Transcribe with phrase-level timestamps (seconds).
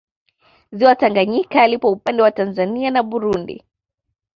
[0.71, 3.63] Ziwa Tanganyika lipo upande wa Tanzania na Burundi